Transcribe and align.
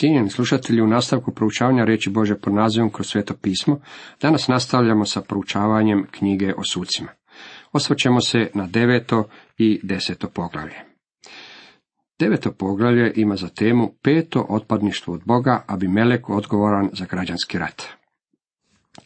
Cijenjeni 0.00 0.30
slušatelji, 0.30 0.82
u 0.82 0.86
nastavku 0.86 1.34
proučavanja 1.34 1.84
reći 1.84 2.10
Bože 2.10 2.34
pod 2.34 2.54
nazivom 2.54 2.90
kroz 2.90 3.06
sveto 3.06 3.34
pismo, 3.34 3.80
danas 4.22 4.48
nastavljamo 4.48 5.04
sa 5.04 5.20
proučavanjem 5.20 6.06
knjige 6.10 6.54
o 6.56 6.64
sucima. 6.64 7.08
Osvrćemo 7.72 8.20
se 8.20 8.50
na 8.54 8.66
deveto 8.66 9.28
i 9.58 9.80
deseto 9.82 10.28
poglavlje. 10.28 10.74
Deveto 12.18 12.52
poglavlje 12.52 13.12
ima 13.16 13.36
za 13.36 13.48
temu 13.48 13.92
peto 14.02 14.46
otpadništvo 14.48 15.14
od 15.14 15.22
Boga, 15.24 15.64
Abimelek 15.66 16.30
odgovoran 16.30 16.90
za 16.92 17.04
građanski 17.04 17.58
rat. 17.58 17.82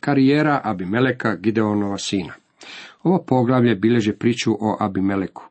Karijera 0.01 0.61
Abimeleka, 0.65 1.37
Gideonova 1.37 1.99
sina. 1.99 2.33
Ovo 3.03 3.25
poglavlje 3.27 3.75
bilježi 3.75 4.13
priču 4.13 4.53
o 4.61 4.77
Abimeleku, 4.81 5.43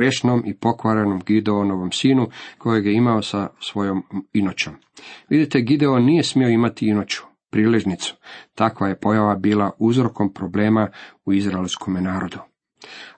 grešnom 0.00 0.42
i 0.46 0.54
pokvarenom 0.54 1.20
Gideonovom 1.26 1.92
sinu 1.92 2.28
kojeg 2.58 2.86
je 2.86 2.94
imao 2.94 3.22
sa 3.22 3.48
svojom 3.60 4.02
inoćom. 4.32 4.74
Vidite, 5.28 5.60
Gideon 5.60 6.04
nije 6.04 6.22
smio 6.22 6.48
imati 6.48 6.88
inoću, 6.88 7.22
priležnicu. 7.50 8.16
Takva 8.54 8.88
je 8.88 9.00
pojava 9.00 9.34
bila 9.34 9.70
uzrokom 9.78 10.32
problema 10.34 10.88
u 11.24 11.32
izraelskom 11.32 11.94
narodu. 11.94 12.38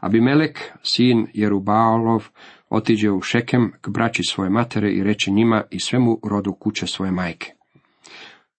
Abimelek, 0.01 0.61
sin 0.83 1.27
Jerubalov, 1.35 2.29
otiđe 2.71 3.11
u 3.11 3.21
Šekem 3.21 3.73
k 3.81 3.89
braći 3.89 4.23
svoje 4.23 4.51
matere 4.51 4.93
i 4.93 5.03
reče 5.03 5.31
njima 5.31 5.63
i 5.71 5.81
svemu 5.81 6.21
rodu 6.25 6.53
kuće 6.53 6.87
svoje 6.87 7.13
majke. 7.13 7.53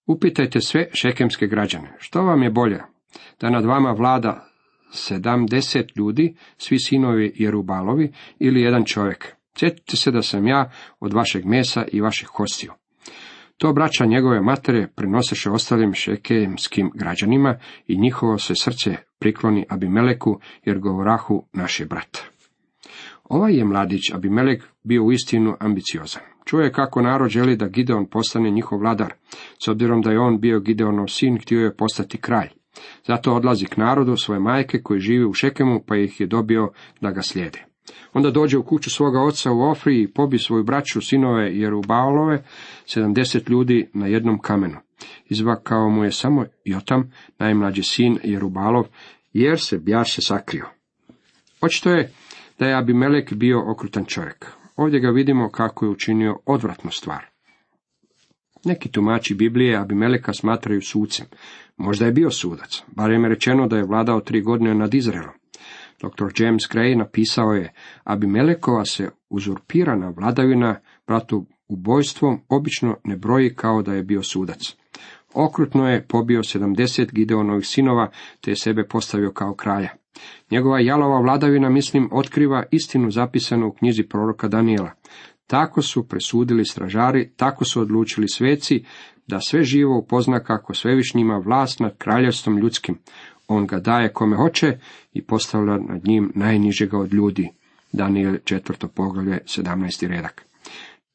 Upitajte 0.08 0.62
sve 0.62 0.88
šekemske 0.94 1.48
građane, 1.48 1.96
što 1.99 2.21
vam 2.21 2.44
je 2.44 2.49
bolje, 2.49 2.82
da 3.41 3.49
nad 3.49 3.66
vama 3.66 3.91
vlada 3.91 4.52
sedamdeset 4.94 5.98
ljudi, 5.98 6.36
svi 6.58 6.80
sinovi 6.80 7.34
Jerubalovi 7.36 8.12
ili 8.40 8.62
jedan 8.62 8.86
čovjek. 8.86 9.28
Sjetite 9.58 9.98
se 9.98 10.12
da 10.12 10.22
sam 10.22 10.48
ja 10.48 10.72
od 11.00 11.14
vašeg 11.14 11.46
mesa 11.46 11.86
i 11.92 12.02
vaših 12.02 12.28
kostiju. 12.28 12.72
To 13.58 13.74
braća 13.74 14.06
njegove 14.06 14.42
matere 14.42 14.88
prinoseše 14.96 15.50
ostalim 15.50 15.94
šekemskim 15.94 16.91
građanima 16.96 17.60
i 17.88 17.98
njihovo 17.98 18.38
se 18.38 18.54
srce 18.55 18.96
prikloni 19.20 19.66
Abimeleku 19.70 20.40
jer 20.66 20.80
govorahu 20.80 21.48
naš 21.54 21.80
je 21.80 21.85
brat. 21.85 22.18
Ovaj 23.24 23.54
je 23.54 23.66
mladić 23.66 24.12
Abimelek 24.13 24.63
bio 24.84 25.04
uistinu 25.04 25.55
ambiciozan. 25.60 26.22
Čuje 26.46 26.72
kako 26.72 27.02
narod 27.02 27.30
želi 27.30 27.55
da 27.55 27.68
Gideon 27.68 28.10
postane 28.10 28.50
njihov 28.50 28.80
vladar. 28.80 29.13
S 29.66 29.68
obzirom 29.68 30.02
da 30.02 30.12
je 30.12 30.20
on 30.20 30.40
bio 30.40 30.60
Gideonov 30.60 31.07
sin, 31.07 31.38
htio 31.41 31.60
je 31.60 31.76
postati 31.76 32.18
kralj. 32.18 32.50
Zato 33.07 33.34
odlazi 33.34 33.66
k 33.66 33.77
narodu 33.77 34.18
svoje 34.18 34.40
majke 34.40 34.82
koji 34.82 34.99
žive 34.99 35.26
u 35.26 35.34
Šekemu, 35.34 35.84
pa 35.88 35.96
ih 35.96 36.21
je 36.21 36.27
dobio 36.27 36.71
da 37.02 37.12
ga 37.12 37.21
slijede. 37.21 37.66
Onda 38.13 38.32
dođe 38.32 38.57
u 38.57 38.63
kuću 38.63 38.90
svoga 38.90 39.21
oca 39.21 39.52
u 39.52 39.62
Ofri 39.62 40.02
i 40.02 40.13
pobi 40.13 40.40
svoju 40.40 40.63
braću, 40.63 41.01
sinove 41.01 41.57
Jerubalove, 41.57 42.44
sedamdeset 42.85 43.49
ljudi 43.49 43.90
na 43.94 44.07
jednom 44.07 44.40
kamenu. 44.40 44.77
Izvakao 45.29 45.90
mu 45.90 46.04
je 46.04 46.12
samo 46.12 46.46
Jotam, 46.66 47.12
najmlađi 47.40 47.84
sin 47.84 48.18
Jerubalov, 48.24 48.85
jer 49.34 49.60
se 49.60 49.77
bjaše 49.77 50.21
sakrio. 50.21 50.66
Očito 51.62 51.90
je 51.90 52.12
da 52.60 52.68
je 52.68 52.76
Abimelek 52.76 53.34
bio 53.34 53.71
okrutan 53.71 54.05
čovjek. 54.05 54.51
Ovdje 54.76 54.99
ga 54.99 55.10
vidimo 55.10 55.49
kako 55.49 55.85
je 55.85 55.91
učinio 55.91 56.40
odvratnu 56.46 56.91
stvar. 56.91 57.26
Neki 58.66 58.91
tumači 58.91 59.35
Biblije 59.35 59.77
Abimeleka 59.77 60.34
smatraju 60.34 60.82
sucem. 60.82 61.26
Možda 61.77 62.05
je 62.05 62.12
bio 62.12 62.32
sudac, 62.32 62.84
barem 62.88 63.24
je 63.24 63.29
rečeno 63.29 63.68
da 63.68 63.77
je 63.77 63.85
vladao 63.85 64.22
tri 64.22 64.41
godine 64.41 64.75
nad 64.75 64.94
Izraelom. 64.94 65.34
Dr. 66.02 66.44
James 66.44 66.63
Gray 66.74 66.97
napisao 66.97 67.53
je, 67.53 67.74
Abimelekova 68.03 68.85
se 68.85 69.09
uzurpirana 69.29 70.09
vladavina 70.09 70.79
bratu 71.07 71.46
ubojstvom 71.68 72.41
obično 72.50 72.97
ne 73.03 73.18
broji 73.18 73.56
kao 73.56 73.81
da 73.81 73.94
je 73.94 74.03
bio 74.03 74.24
sudac. 74.24 74.75
Okrutno 75.34 75.90
je 75.90 76.07
pobio 76.07 76.40
70 76.40 77.12
Gideonovih 77.12 77.68
sinova, 77.68 78.12
te 78.41 78.51
je 78.51 78.56
sebe 78.56 78.88
postavio 78.88 79.31
kao 79.31 79.53
kralja. 79.53 79.90
Njegova 80.51 80.79
jalova 80.79 81.19
vladavina, 81.19 81.69
mislim, 81.69 82.09
otkriva 82.11 82.63
istinu 82.72 83.11
zapisanu 83.11 83.67
u 83.67 83.72
knjizi 83.72 84.03
proroka 84.03 84.47
Daniela. 84.47 84.91
Tako 85.47 85.81
su 85.81 86.07
presudili 86.07 86.65
stražari, 86.65 87.31
tako 87.35 87.65
su 87.65 87.81
odlučili 87.81 88.27
sveci, 88.27 88.83
da 89.27 89.39
sve 89.39 89.63
živo 89.63 89.97
upozna 89.97 90.39
kako 90.39 90.73
svevišnji 90.73 91.21
ima 91.21 91.37
vlast 91.37 91.79
nad 91.79 91.97
kraljevstvom 91.97 92.57
ljudskim. 92.57 92.97
On 93.47 93.67
ga 93.67 93.79
daje 93.79 94.13
kome 94.13 94.35
hoće 94.35 94.77
i 95.13 95.25
postavlja 95.25 95.77
nad 95.77 96.07
njim 96.07 96.31
najnižega 96.35 96.97
od 96.97 97.13
ljudi. 97.13 97.49
Daniel 97.91 98.37
četvrto 98.43 98.87
poglavlje, 98.87 99.39
17. 99.45 100.07
redak. 100.07 100.45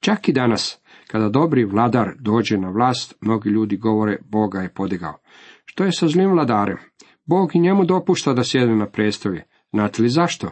Čak 0.00 0.28
i 0.28 0.32
danas, 0.32 0.78
kada 1.06 1.28
dobri 1.28 1.64
vladar 1.64 2.14
dođe 2.18 2.58
na 2.58 2.70
vlast, 2.70 3.14
mnogi 3.20 3.50
ljudi 3.50 3.76
govore 3.76 4.18
Boga 4.30 4.60
je 4.60 4.74
podigao. 4.74 5.18
Što 5.64 5.84
je 5.84 5.92
sa 5.92 6.08
zlim 6.08 6.30
vladarem? 6.30 6.76
Bog 7.24 7.56
i 7.56 7.60
njemu 7.60 7.84
dopušta 7.84 8.32
da 8.32 8.44
sjedne 8.44 8.76
na 8.76 8.86
prestolje. 8.86 9.44
Znate 9.72 10.02
li 10.02 10.08
zašto? 10.08 10.50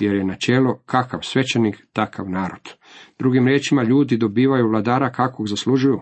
Jer 0.00 0.14
je 0.14 0.24
načelo 0.24 0.82
kakav 0.86 1.20
svećenik, 1.22 1.86
takav 1.92 2.30
narod. 2.30 2.74
Drugim 3.18 3.46
riječima, 3.46 3.82
ljudi 3.82 4.16
dobivaju 4.16 4.68
vladara 4.68 5.10
kakvog 5.10 5.48
zaslužuju. 5.48 6.00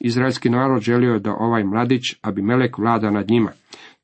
Izraelski 0.00 0.50
narod 0.50 0.82
želio 0.82 1.12
je 1.12 1.20
da 1.20 1.34
ovaj 1.38 1.64
mladić, 1.64 2.02
Abimelek, 2.22 2.78
vlada 2.78 3.10
nad 3.10 3.30
njima. 3.30 3.50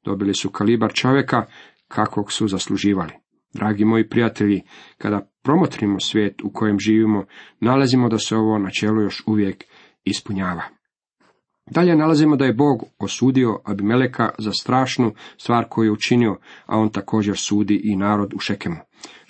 Dobili 0.05 0.34
su 0.34 0.50
kalibar 0.50 0.93
čovjeka 0.93 1.45
kakvog 1.89 2.33
su 2.33 2.49
zasluživali. 2.49 3.12
Dragi 3.55 3.84
moji 3.84 4.09
prijatelji, 4.09 4.62
kada 4.99 5.28
promotrimo 5.43 6.01
svijet 6.01 6.43
u 6.43 6.51
kojem 6.53 6.78
živimo, 6.78 7.25
nalazimo 7.61 8.09
da 8.09 8.19
se 8.19 8.37
ovo 8.37 8.59
načelo 8.59 9.03
još 9.03 9.22
uvijek 9.27 9.65
ispunjava. 10.05 10.62
Dalje 11.71 11.97
nalazimo 11.97 12.37
da 12.37 12.45
je 12.45 12.53
Bog 12.53 12.84
osudio 12.99 13.61
Abimeleka 13.65 14.28
za 14.39 14.53
strašnu 14.53 15.12
stvar 15.37 15.65
koju 15.69 15.84
je 15.84 15.93
učinio, 15.93 16.37
a 16.66 16.78
on 16.78 16.89
također 16.89 17.37
sudi 17.37 17.81
i 17.84 17.97
narod 17.97 18.34
u 18.34 18.39
Šekemu. 18.39 18.77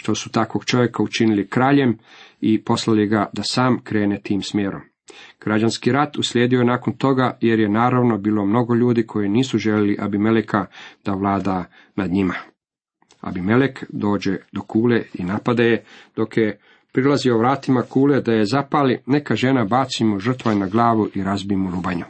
Što 0.04 0.14
su 0.14 0.30
takvog 0.30 0.64
čovjeka 0.64 1.02
učinili 1.02 1.48
kraljem 1.48 1.98
i 2.40 2.62
poslali 2.64 3.06
ga 3.06 3.30
da 3.32 3.42
sam 3.42 3.78
krene 3.84 4.20
tim 4.22 4.42
smjerom. 4.42 4.80
Građanski 5.44 5.92
rat 5.92 6.16
uslijedio 6.16 6.58
je 6.58 6.64
nakon 6.64 6.92
toga 6.96 7.38
jer 7.40 7.60
je 7.60 7.68
naravno 7.68 8.18
bilo 8.18 8.46
mnogo 8.46 8.74
ljudi 8.74 9.06
koji 9.06 9.28
nisu 9.28 9.58
željeli 9.58 9.96
Abimeleka 10.00 10.66
da 11.04 11.12
vlada 11.12 11.64
nad 11.96 12.10
njima. 12.10 12.34
Abimelek 13.20 13.84
dođe 13.88 14.36
do 14.52 14.60
kule 14.60 15.02
i 15.14 15.24
napade 15.24 15.64
je, 15.64 15.84
dok 16.16 16.36
je 16.36 16.58
prilazio 16.92 17.38
vratima 17.38 17.82
kule 17.82 18.20
da 18.20 18.32
je 18.32 18.44
zapali, 18.44 18.98
neka 19.06 19.36
žena 19.36 19.64
baci 19.64 20.04
mu 20.04 20.18
žrtvaj 20.18 20.54
na 20.54 20.66
glavu 20.66 21.08
i 21.14 21.22
razbi 21.22 21.56
mu 21.56 21.70
lubanju. 21.70 22.04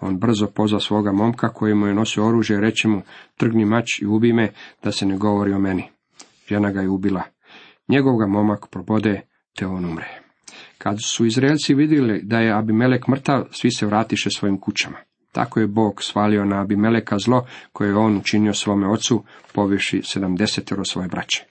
On 0.00 0.18
brzo 0.18 0.46
pozva 0.46 0.80
svoga 0.80 1.12
momka 1.12 1.48
koji 1.48 1.74
mu 1.74 1.86
je 1.86 1.94
nosio 1.94 2.26
oružje 2.26 2.56
i 2.56 2.60
reče 2.60 2.88
mu, 2.88 3.02
trgni 3.36 3.64
mač 3.64 4.02
i 4.02 4.06
ubi 4.06 4.32
me, 4.32 4.52
da 4.82 4.92
se 4.92 5.06
ne 5.06 5.16
govori 5.16 5.52
o 5.52 5.58
meni. 5.58 5.97
Žena 6.48 6.70
ga 6.70 6.80
je 6.80 6.88
ubila. 6.88 7.22
Njegov 7.88 8.16
ga 8.16 8.26
momak 8.26 8.66
probode, 8.70 9.20
te 9.56 9.66
on 9.66 9.84
umre. 9.84 10.08
Kad 10.78 10.96
su 11.04 11.26
Izraelci 11.26 11.74
vidjeli 11.74 12.20
da 12.22 12.38
je 12.38 12.52
Abimelek 12.52 13.08
mrtav, 13.08 13.44
svi 13.50 13.70
se 13.70 13.86
vratiše 13.86 14.30
svojim 14.30 14.60
kućama. 14.60 14.96
Tako 15.32 15.60
je 15.60 15.66
Bog 15.66 16.02
svalio 16.02 16.44
na 16.44 16.60
Abimeleka 16.60 17.18
zlo 17.18 17.46
koje 17.72 17.88
je 17.88 17.96
on 17.96 18.16
učinio 18.16 18.54
svome 18.54 18.88
ocu, 18.88 19.24
poviši 19.52 20.02
sedamdesetero 20.04 20.84
svoje 20.84 21.08
braće. 21.08 21.44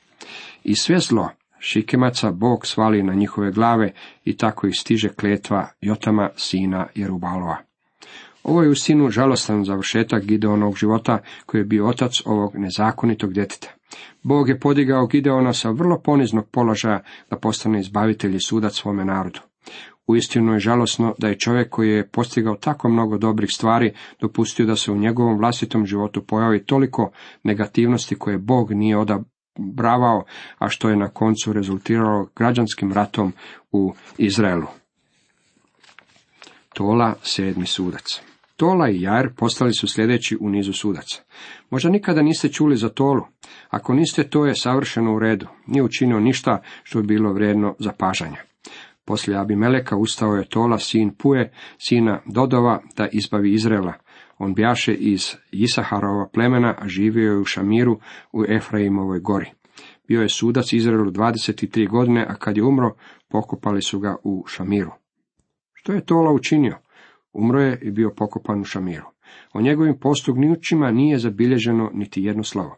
I 0.63 0.75
sve 0.75 0.99
zlo 0.99 1.29
Šikemaca 1.59 2.31
Bog 2.31 2.67
svali 2.67 3.03
na 3.03 3.13
njihove 3.13 3.51
glave 3.51 3.93
i 4.25 4.37
tako 4.37 4.67
ih 4.67 4.75
stiže 4.79 5.09
kletva 5.09 5.67
Jotama, 5.81 6.29
sina 6.35 6.87
Jerubalova. 6.95 7.57
Ovo 8.43 8.63
je 8.63 8.69
u 8.69 8.75
sinu 8.75 9.09
žalostan 9.09 9.65
završetak 9.65 10.25
Gideonog 10.25 10.77
života 10.77 11.19
koji 11.45 11.61
je 11.61 11.65
bio 11.65 11.87
otac 11.87 12.21
ovog 12.25 12.55
nezakonitog 12.55 13.33
djeteta. 13.33 13.76
Bog 14.23 14.49
je 14.49 14.59
podigao 14.59 15.07
Gideona 15.07 15.53
sa 15.53 15.69
vrlo 15.69 15.99
poniznog 15.99 16.49
položaja 16.51 17.03
da 17.29 17.37
postane 17.37 17.79
izbavitelj 17.79 18.35
i 18.35 18.39
sudac 18.39 18.73
svome 18.73 19.05
narodu. 19.05 19.39
Uistinu 20.07 20.53
je 20.53 20.59
žalosno 20.59 21.15
da 21.17 21.27
je 21.27 21.39
čovjek 21.39 21.69
koji 21.69 21.89
je 21.89 22.07
postigao 22.07 22.55
tako 22.55 22.89
mnogo 22.89 23.17
dobrih 23.17 23.49
stvari 23.53 23.93
dopustio 24.19 24.65
da 24.65 24.75
se 24.75 24.91
u 24.91 24.97
njegovom 24.97 25.37
vlastitom 25.37 25.85
životu 25.85 26.23
pojavi 26.23 26.65
toliko 26.65 27.11
negativnosti 27.43 28.15
koje 28.15 28.37
Bog 28.37 28.71
nije 28.71 28.97
odabravao, 28.97 30.23
a 30.57 30.69
što 30.69 30.89
je 30.89 30.95
na 30.95 31.07
koncu 31.07 31.53
rezultiralo 31.53 32.29
građanskim 32.35 32.93
ratom 32.93 33.33
u 33.71 33.93
Izraelu. 34.17 34.67
Tola, 36.73 37.15
sedmi 37.21 37.65
sudac. 37.65 38.21
Tola 38.57 38.89
i 38.89 39.01
Jair 39.01 39.29
postali 39.35 39.73
su 39.73 39.87
sljedeći 39.87 40.37
u 40.41 40.49
nizu 40.49 40.73
sudaca. 40.73 41.21
Možda 41.69 41.89
nikada 41.89 42.21
niste 42.21 42.49
čuli 42.49 42.77
za 42.77 42.89
Tolu. 42.89 43.21
Ako 43.69 43.93
niste, 43.93 44.29
to 44.29 44.45
je 44.45 44.55
savršeno 44.55 45.15
u 45.15 45.19
redu. 45.19 45.47
Nije 45.67 45.83
učinio 45.83 46.19
ništa 46.19 46.61
što 46.83 47.01
bi 47.01 47.07
bilo 47.07 47.33
vrijedno 47.33 47.75
zapažanja. 47.79 48.37
Poslije 49.05 49.39
Abimeleka 49.39 49.97
ustao 49.97 50.35
je 50.35 50.49
Tola, 50.49 50.79
sin 50.79 51.15
Puje, 51.17 51.51
sina 51.77 52.21
Dodova, 52.25 52.81
da 52.97 53.07
izbavi 53.11 53.53
Izraela. 53.53 53.93
On 54.37 54.53
bjaše 54.53 54.93
iz 54.93 55.35
Isaharova 55.51 56.27
plemena, 56.33 56.75
a 56.77 56.87
živio 56.87 57.31
je 57.31 57.37
u 57.37 57.45
Šamiru 57.45 57.99
u 58.33 58.43
Efraimovoj 58.47 59.19
gori. 59.19 59.51
Bio 60.07 60.21
je 60.21 60.29
sudac 60.29 60.73
Izraelu 60.73 61.11
23 61.11 61.89
godine, 61.89 62.25
a 62.29 62.35
kad 62.35 62.57
je 62.57 62.63
umro, 62.63 62.95
pokopali 63.27 63.81
su 63.81 63.99
ga 63.99 64.15
u 64.23 64.43
Šamiru. 64.47 64.91
Što 65.73 65.93
je 65.93 66.05
Tola 66.05 66.31
učinio? 66.31 66.77
Umro 67.37 67.61
je 67.61 67.79
i 67.81 67.91
bio 67.91 68.13
pokopan 68.17 68.61
u 68.61 68.63
Šamiru. 68.63 69.05
O 69.53 69.61
njegovim 69.61 69.99
postugnućima 69.99 70.91
nije 70.91 71.17
zabilježeno 71.17 71.91
niti 71.93 72.23
jedno 72.23 72.43
slovo. 72.43 72.77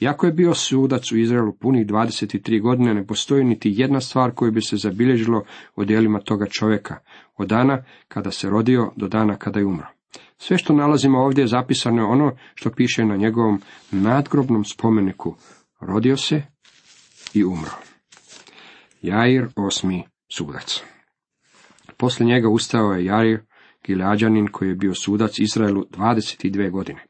Iako 0.00 0.26
je 0.26 0.32
bio 0.32 0.54
sudac 0.54 1.12
u 1.12 1.16
Izraelu 1.16 1.52
punih 1.52 1.86
23 1.86 2.62
godine, 2.62 2.94
ne 2.94 3.06
postoji 3.06 3.44
niti 3.44 3.72
jedna 3.76 4.00
stvar 4.00 4.34
koju 4.34 4.52
bi 4.52 4.60
se 4.60 4.76
zabilježilo 4.76 5.44
u 5.76 5.84
dijelima 5.84 6.20
toga 6.20 6.46
čovjeka, 6.46 6.98
od 7.36 7.48
dana 7.48 7.84
kada 8.08 8.30
se 8.30 8.50
rodio 8.50 8.92
do 8.96 9.08
dana 9.08 9.36
kada 9.36 9.60
je 9.60 9.66
umro. 9.66 9.86
Sve 10.38 10.58
što 10.58 10.72
nalazimo 10.72 11.18
ovdje 11.18 11.42
je 11.42 11.48
zapisano 11.48 12.08
ono 12.08 12.36
što 12.54 12.70
piše 12.70 13.04
na 13.04 13.16
njegovom 13.16 13.62
nadgrobnom 13.90 14.64
spomeniku. 14.64 15.36
Rodio 15.80 16.16
se 16.16 16.42
i 17.34 17.44
umro. 17.44 17.70
Jair 19.02 19.48
osmi 19.56 20.04
sudac. 20.36 20.82
Poslije 21.96 22.26
njega 22.26 22.48
ustao 22.48 22.92
je 22.92 23.04
Jair, 23.04 23.40
Gileađanin 23.84 24.46
koji 24.46 24.68
je 24.68 24.74
bio 24.74 24.94
sudac 24.94 25.38
Izraelu 25.38 25.84
22 25.90 26.70
godine. 26.70 27.06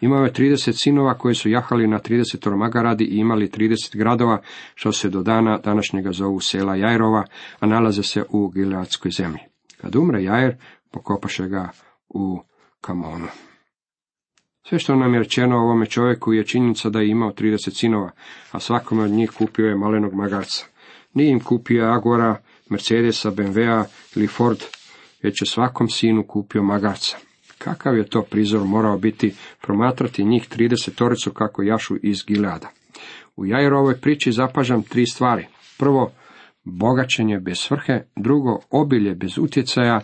Imao 0.00 0.24
je 0.24 0.32
30 0.32 0.72
sinova 0.82 1.18
koji 1.18 1.34
su 1.34 1.48
jahali 1.48 1.86
na 1.86 1.98
30 1.98 2.56
magaradi 2.56 3.04
i 3.04 3.18
imali 3.18 3.48
30 3.48 3.96
gradova, 3.96 4.40
što 4.74 4.92
se 4.92 5.10
do 5.10 5.22
dana 5.22 5.58
današnjega 5.58 6.12
zovu 6.12 6.40
sela 6.40 6.76
Jairova, 6.76 7.24
a 7.60 7.66
nalaze 7.66 8.02
se 8.02 8.24
u 8.30 8.48
Gileadskoj 8.48 9.10
zemlji. 9.10 9.40
Kad 9.80 9.96
umre 9.96 10.22
Jair, 10.22 10.56
pokopaše 10.90 11.48
ga 11.48 11.68
u 12.08 12.40
Kamonu. 12.80 13.26
Sve 14.68 14.78
što 14.78 14.96
nam 14.96 15.14
je 15.14 15.18
rečeno 15.18 15.56
ovome 15.56 15.86
čovjeku 15.86 16.32
je 16.32 16.44
činjenica 16.44 16.90
da 16.90 17.00
je 17.00 17.08
imao 17.08 17.30
30 17.30 17.80
sinova, 17.80 18.10
a 18.50 18.60
svakome 18.60 19.02
od 19.02 19.10
njih 19.10 19.30
kupio 19.30 19.66
je 19.66 19.76
malenog 19.76 20.14
magarca. 20.14 20.66
Nije 21.14 21.30
im 21.30 21.40
kupio 21.40 21.84
Agora, 21.84 22.36
Mercedesa, 22.70 23.30
BMW 23.30 23.84
ili 24.16 24.26
Ford, 24.26 24.58
već 25.24 25.42
je 25.42 25.46
svakom 25.46 25.88
sinu 25.88 26.24
kupio 26.28 26.62
magarca. 26.62 27.16
Kakav 27.58 27.96
je 27.96 28.08
to 28.08 28.22
prizor 28.22 28.64
morao 28.64 28.98
biti 28.98 29.34
promatrati 29.62 30.24
njih 30.24 30.48
30 30.56 30.94
toricu 30.94 31.30
kako 31.32 31.62
jašu 31.62 31.96
iz 32.02 32.24
Gileada. 32.26 32.70
U 33.36 33.46
Jairovoj 33.46 34.00
priči 34.00 34.32
zapažam 34.32 34.82
tri 34.82 35.06
stvari. 35.06 35.46
Prvo, 35.78 36.12
bogaćenje 36.64 37.40
bez 37.40 37.58
svrhe, 37.58 38.02
drugo, 38.16 38.58
obilje 38.70 39.14
bez 39.14 39.38
utjecaja 39.38 40.00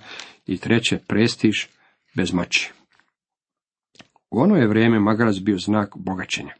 i 0.46 0.58
treće, 0.58 0.98
prestiž 1.06 1.56
bez 2.16 2.32
moći. 2.32 2.72
U 4.30 4.40
ono 4.40 4.56
je 4.56 4.68
vrijeme 4.68 5.00
magarac 5.00 5.36
bio 5.36 5.58
znak 5.58 5.96
bogaćenja. 5.96 6.54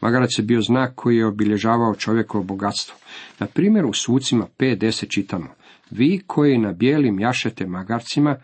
Magarac 0.00 0.30
je 0.38 0.42
bio 0.42 0.60
znak 0.60 0.92
koji 0.94 1.16
je 1.16 1.26
obilježavao 1.26 1.94
čovjekovo 1.94 2.44
bogatstvo. 2.44 2.96
Na 3.38 3.46
primjer 3.46 3.84
u 3.84 3.92
sucima 3.92 4.46
5.10 4.58 5.08
čitamo. 5.14 5.48
Vi 5.92 6.22
koji 6.26 6.58
na 6.58 6.72
bijelim 6.72 7.20
jašete 7.20 7.66
magarcima, 7.66 8.36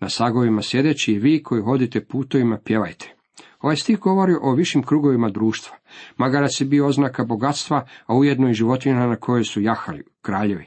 na 0.00 0.08
sagovima 0.08 0.62
sjedeći 0.62 1.12
i 1.12 1.18
vi 1.18 1.42
koji 1.42 1.62
hodite 1.62 2.04
putovima 2.04 2.58
pjevajte. 2.64 3.14
Ovaj 3.60 3.76
stih 3.76 3.98
govori 3.98 4.34
o 4.42 4.54
višim 4.54 4.82
krugovima 4.82 5.30
društva. 5.30 5.76
Magarac 6.16 6.60
je 6.60 6.66
bio 6.66 6.86
oznaka 6.86 7.24
bogatstva, 7.24 7.86
a 8.06 8.16
ujedno 8.16 8.50
i 8.50 8.54
životinja 8.54 9.06
na 9.06 9.16
koje 9.16 9.44
su 9.44 9.60
jahali, 9.60 10.04
kraljevi. 10.22 10.64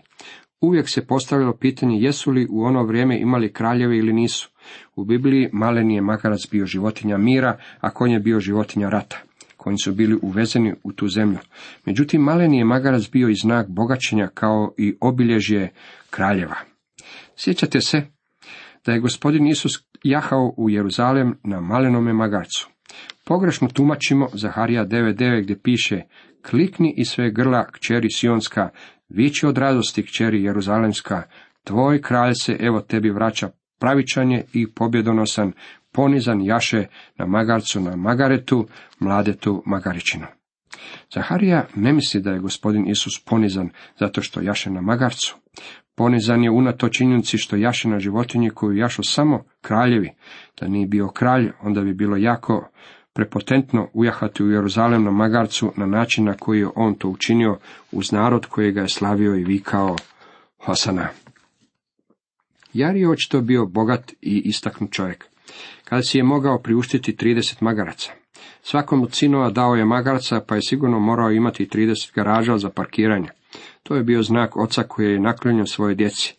Uvijek 0.61 0.89
se 0.89 1.07
postavilo 1.07 1.53
pitanje 1.53 1.99
jesu 1.99 2.31
li 2.31 2.47
u 2.49 2.63
ono 2.63 2.83
vrijeme 2.83 3.19
imali 3.19 3.53
kraljeve 3.53 3.97
ili 3.97 4.13
nisu. 4.13 4.49
U 4.95 5.03
Bibliji 5.03 5.49
malen 5.53 5.91
je 5.91 6.01
magarac 6.01 6.49
bio 6.51 6.65
životinja 6.65 7.17
mira, 7.17 7.57
a 7.79 7.89
konj 7.89 8.11
je 8.11 8.19
bio 8.19 8.39
životinja 8.39 8.89
rata. 8.89 9.17
Konji 9.65 9.77
su 9.77 9.93
bili 9.93 10.19
uvezeni 10.21 10.73
u 10.83 10.91
tu 10.91 11.07
zemlju. 11.07 11.37
Međutim, 11.85 12.21
maleni 12.21 12.57
je 12.57 12.65
magarac 12.65 13.09
bio 13.11 13.29
i 13.29 13.35
znak 13.35 13.69
bogaćenja 13.69 14.27
kao 14.33 14.73
i 14.77 14.95
obilježje 15.01 15.71
kraljeva. 16.09 16.55
Sjećate 17.35 17.81
se 17.81 18.01
da 18.85 18.91
je 18.91 18.99
gospodin 18.99 19.47
Isus 19.47 19.71
jahao 20.03 20.53
u 20.57 20.69
Jeruzalem 20.69 21.37
na 21.43 21.61
malenome 21.61 22.13
magarcu. 22.13 22.69
Pogrešno 23.25 23.67
tumačimo 23.67 24.27
Zaharija 24.33 24.85
9.9 24.85 25.43
gdje 25.43 25.61
piše 25.61 26.01
Klikni 26.49 26.93
i 26.97 27.05
sve 27.05 27.31
grla 27.31 27.67
kćeri 27.71 28.09
Sionska, 28.11 28.69
vići 29.09 29.45
od 29.45 29.57
radosti 29.57 30.03
kćeri 30.03 30.43
Jeruzalemska, 30.43 31.23
tvoj 31.63 32.01
kralj 32.01 32.33
se 32.33 32.57
evo 32.59 32.81
tebi 32.81 33.09
vraća 33.09 33.49
pravičan 33.79 34.31
je 34.31 34.45
i 34.53 34.67
pobjedonosan, 34.73 35.51
ponizan 35.95 36.41
jaše 36.41 36.85
na 37.17 37.25
magarcu 37.25 37.79
na 37.79 37.95
magaretu, 37.95 38.67
mladetu 38.99 39.63
magaričinu. 39.65 40.25
Zaharija 41.13 41.65
ne 41.75 41.93
misli 41.93 42.21
da 42.21 42.31
je 42.31 42.39
gospodin 42.39 42.87
Isus 42.87 43.19
ponizan 43.25 43.69
zato 43.99 44.21
što 44.21 44.41
jaše 44.41 44.69
na 44.69 44.81
magarcu. 44.81 45.35
Ponizan 45.95 46.43
je 46.43 46.51
unato 46.51 46.89
činjenici 46.89 47.37
što 47.37 47.55
jaše 47.55 47.89
na 47.89 47.99
životinji 47.99 48.49
koju 48.49 48.77
jašu 48.77 49.03
samo 49.03 49.43
kraljevi. 49.61 50.11
Da 50.59 50.67
nije 50.67 50.87
bio 50.87 51.07
kralj, 51.07 51.51
onda 51.61 51.81
bi 51.81 51.93
bilo 51.93 52.17
jako 52.17 52.69
prepotentno 53.13 53.89
ujahati 53.93 54.43
u 54.43 54.51
Jeruzalem 54.51 55.03
na 55.03 55.11
magarcu 55.11 55.71
na 55.77 55.85
način 55.85 56.25
na 56.25 56.33
koji 56.33 56.59
je 56.59 56.69
on 56.75 56.95
to 56.95 57.09
učinio 57.09 57.57
uz 57.91 58.11
narod 58.11 58.45
koji 58.45 58.71
ga 58.71 58.81
je 58.81 58.89
slavio 58.89 59.35
i 59.35 59.43
vikao 59.43 59.95
Hosana. 60.57 61.07
Jar 62.73 62.95
je 62.95 63.09
očito 63.09 63.41
bio 63.41 63.65
bogat 63.65 64.11
i 64.21 64.41
istaknut 64.45 64.91
čovjek. 64.91 65.34
Kada 65.85 66.01
si 66.01 66.17
je 66.17 66.23
mogao 66.23 66.59
priuštiti 66.59 67.15
30 67.15 67.61
magaraca. 67.61 68.11
Svakom 68.61 69.01
od 69.01 69.13
sinova 69.13 69.49
dao 69.49 69.75
je 69.75 69.85
magarca, 69.85 70.41
pa 70.47 70.55
je 70.55 70.61
sigurno 70.61 70.99
morao 70.99 71.31
imati 71.31 71.65
30 71.65 72.15
garaža 72.15 72.57
za 72.57 72.69
parkiranje. 72.69 73.29
To 73.83 73.95
je 73.95 74.03
bio 74.03 74.23
znak 74.23 74.57
oca 74.57 74.83
koji 74.83 75.11
je 75.11 75.19
naklonio 75.19 75.65
svoje 75.65 75.95
djeci. 75.95 76.35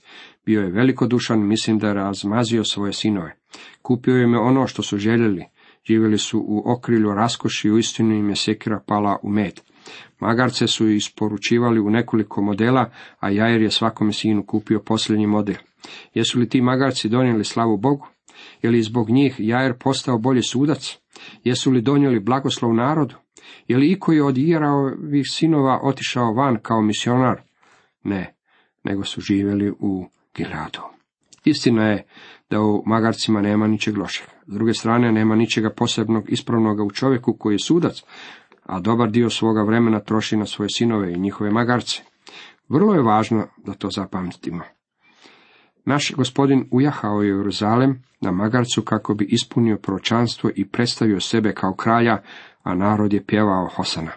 Bio 0.46 0.60
je 0.60 0.70
velikodušan, 0.70 1.46
mislim 1.46 1.78
da 1.78 1.88
je 1.88 1.94
razmazio 1.94 2.64
svoje 2.64 2.93
sinove. 2.93 3.37
Kupio 3.82 4.22
im 4.22 4.32
je 4.32 4.38
ono 4.38 4.66
što 4.66 4.82
su 4.82 4.98
željeli. 4.98 5.44
Živjeli 5.88 6.19
su 6.19 6.44
u 6.49 6.72
okrilju 6.72 7.14
raskoši 7.14 7.69
i 7.69 7.70
uistinu 7.70 8.14
im 8.14 8.28
je 8.28 8.37
sekira 8.37 8.81
pala 8.87 9.19
u 9.22 9.31
med. 9.31 9.60
Magarce 10.20 10.66
su 10.66 10.88
isporučivali 10.88 11.81
u 11.81 11.90
nekoliko 11.90 12.42
modela, 12.42 12.90
a 13.20 13.31
Jair 13.31 13.62
je 13.62 13.70
svakome 13.70 14.12
sinu 14.12 14.42
kupio 14.46 14.81
posljednji 14.81 15.26
model. 15.26 15.56
Jesu 16.14 16.38
li 16.38 16.49
ti 16.49 16.60
magarci 16.60 17.08
donijeli 17.08 17.44
slavu 17.44 17.76
Bogu? 17.76 18.06
Je 18.62 18.70
li 18.70 18.82
zbog 18.82 19.10
njih 19.10 19.34
Jair 19.38 19.75
postao 19.78 20.19
bolji 20.19 20.43
sudac? 20.43 20.98
Jesu 21.44 21.70
li 21.70 21.81
donijeli 21.81 22.20
blagoslov 22.20 22.75
narodu? 22.75 23.14
Je 23.69 23.76
li 23.76 23.90
iko 23.90 24.12
je 24.12 24.25
od 24.25 24.38
Iraovih 24.38 25.26
sinova 25.31 25.81
otišao 25.82 26.32
van 26.32 26.58
kao 26.62 26.82
misionar? 26.82 27.43
Ne, 28.04 28.34
nego 28.84 29.04
su 29.04 29.20
živjeli 29.20 29.70
u 29.70 30.06
Giladu. 30.34 30.81
Istina 31.44 31.88
je 31.88 32.06
da 32.50 32.60
u 32.60 32.82
magarcima 32.87 33.40
nema 33.40 33.66
ničeg 33.66 33.97
lošeg. 33.97 34.26
S 34.47 34.54
druge 34.54 34.75
strane, 34.75 35.12
nema 35.12 35.37
ničega 35.37 35.71
posebnog 35.71 36.32
ispravnoga 36.32 36.82
u 36.82 36.90
čovjeku 36.90 37.37
koji 37.38 37.54
je 37.54 37.59
sudac, 37.59 38.02
a 38.62 38.80
dobar 38.80 39.11
dio 39.11 39.30
svoga 39.30 39.62
vremena 39.62 40.00
troši 40.00 40.37
na 40.37 40.47
svoje 40.47 40.68
sinove 40.68 41.12
i 41.12 41.18
njihove 41.18 41.50
magarce. 41.50 42.02
Vrlo 42.68 42.94
je 42.94 43.02
važno 43.02 43.47
da 43.56 43.75
to 43.75 43.90
zapamtimo. 43.90 44.62
Naš 45.87 46.12
gospodin 46.16 46.69
ujahao 46.71 47.23
je 47.23 47.28
Jeruzalem 47.28 48.02
na 48.21 48.33
magarcu 48.33 48.83
kako 48.83 49.14
bi 49.14 49.25
ispunio 49.25 49.76
proročanstvo 49.76 50.50
i 50.55 50.69
predstavio 50.69 51.21
sebe 51.21 51.52
kao 51.52 51.75
kralja, 51.75 52.19
a 52.62 52.75
narod 52.75 53.12
je 53.12 53.25
pjevao 53.26 53.69
Hosana. 53.69 54.11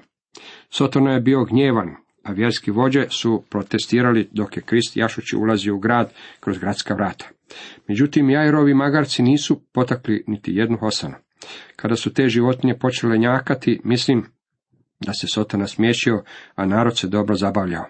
Sotono 0.69 1.11
je 1.11 1.21
bio 1.21 1.43
gnjevan, 1.43 1.95
a 2.23 2.31
vjerski 2.31 2.71
vođe 2.71 3.05
su 3.09 3.43
protestirali 3.49 4.29
dok 4.31 4.57
je 4.57 4.63
Krist 4.63 4.97
Jašući 4.97 5.35
ulazio 5.35 5.75
u 5.75 5.79
grad 5.79 6.13
kroz 6.39 6.57
gradska 6.57 6.93
vrata. 6.93 7.25
Međutim, 7.87 8.29
Jairovi 8.29 8.73
magarci 8.73 9.23
nisu 9.23 9.61
potakli 9.73 10.23
niti 10.27 10.51
jednu 10.55 10.77
Hosanu. 10.77 11.15
Kada 11.75 11.95
su 11.95 12.13
te 12.13 12.27
životinje 12.29 12.77
počele 12.77 13.17
njakati, 13.17 13.81
mislim 13.83 14.25
da 14.99 15.13
se 15.13 15.27
Sotana 15.27 15.67
smiješio, 15.67 16.23
a 16.55 16.65
narod 16.65 16.97
se 16.97 17.07
dobro 17.07 17.35
zabavljao. 17.35 17.85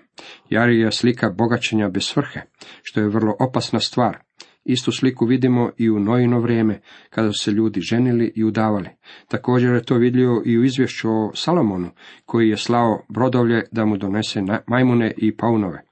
Jari 0.49 0.79
je 0.79 0.91
slika 0.91 1.29
bogaćenja 1.29 1.89
bez 1.89 2.03
svrhe, 2.03 2.41
što 2.83 2.99
je 2.99 3.09
vrlo 3.09 3.35
opasna 3.39 3.79
stvar. 3.79 4.17
Istu 4.65 4.91
sliku 4.91 5.25
vidimo 5.25 5.71
i 5.77 5.89
u 5.89 5.99
Nojino 5.99 6.39
vrijeme, 6.39 6.81
kada 7.09 7.31
su 7.31 7.43
se 7.43 7.51
ljudi 7.51 7.81
ženili 7.81 8.33
i 8.35 8.43
udavali. 8.43 8.89
Također 9.27 9.73
je 9.73 9.83
to 9.83 9.95
vidljivo 9.95 10.41
i 10.45 10.57
u 10.57 10.63
izvješću 10.63 11.09
o 11.09 11.31
Salomonu, 11.35 11.89
koji 12.25 12.49
je 12.49 12.57
slao 12.57 13.05
brodovlje 13.09 13.63
da 13.71 13.85
mu 13.85 13.97
donese 13.97 14.41
majmune 14.67 15.13
i 15.17 15.37
paunove. 15.37 15.83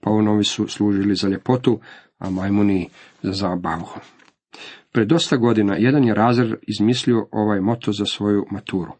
Paunovi 0.00 0.44
su 0.44 0.68
služili 0.68 1.14
za 1.14 1.28
ljepotu, 1.28 1.80
a 2.18 2.30
majmuni 2.30 2.88
za 3.22 3.32
zabavu. 3.32 3.86
Pred 4.92 5.08
dosta 5.08 5.36
godina 5.36 5.76
jedan 5.76 6.04
je 6.04 6.14
razred 6.14 6.52
izmislio 6.62 7.28
ovaj 7.32 7.60
moto 7.60 7.92
za 7.92 8.04
svoju 8.04 8.46
maturu. 8.50 8.92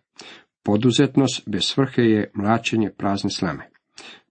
Poduzetnost 0.63 1.43
bez 1.47 1.63
svrhe 1.65 2.03
je 2.03 2.31
mlačenje 2.35 2.91
prazne 2.91 3.31
slame. 3.31 3.71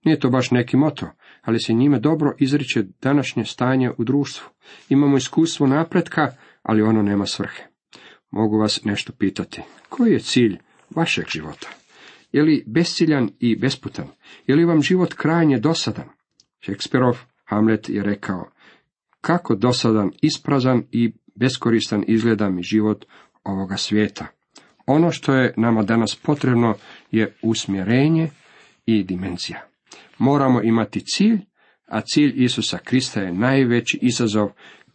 Nije 0.06 0.20
to 0.20 0.30
baš 0.30 0.52
neki 0.52 0.78
moto, 0.78 1.10
ali 1.42 1.60
se 1.60 1.74
njime 1.74 2.00
dobro 2.00 2.36
izriče 2.40 2.84
današnje 3.02 3.46
stanje 3.46 3.92
u 3.98 4.04
društvu. 4.04 4.50
Imamo 4.90 5.18
iskustvo 5.18 5.68
napretka, 5.68 6.32
ali 6.62 6.82
ono 6.82 7.02
nema 7.02 7.26
svrhe. 7.26 7.64
Mogu 8.32 8.58
vas 8.58 8.84
nešto 8.84 9.14
pitati. 9.14 9.62
Koji 9.90 10.12
je 10.12 10.20
cilj 10.20 10.58
vašeg 10.96 11.26
života? 11.28 11.68
Je 12.32 12.44
li 12.44 12.64
besciljan 12.68 13.30
i 13.40 13.56
besputan? 13.56 14.08
Je 14.48 14.56
li 14.56 14.66
vam 14.66 14.82
život 14.82 15.14
krajnje 15.14 15.60
dosadan? 15.60 16.10
Šekspirov 16.60 17.18
Hamlet 17.46 17.90
je 17.90 18.04
rekao, 18.04 18.52
kako 19.22 19.56
dosadan, 19.56 20.12
isprazan 20.22 20.84
i 20.92 21.14
beskoristan 21.36 22.04
izgleda 22.08 22.50
mi 22.50 22.64
život 22.64 23.06
ovoga 23.44 23.78
svijeta. 23.78 24.28
Ono 24.86 25.12
što 25.12 25.34
je 25.34 25.54
nama 25.58 25.84
danas 25.84 26.16
potrebno 26.16 26.76
je 27.12 27.36
usmjerenje 27.42 28.30
i 28.86 29.04
dimenzija. 29.04 29.62
Moramo 30.18 30.62
imati 30.64 31.06
cilj, 31.06 31.40
a 31.88 32.02
cilj 32.02 32.34
Isusa 32.36 32.78
Krista 32.78 33.22
je 33.22 33.34
najveći 33.34 34.00
izazov 34.02 34.50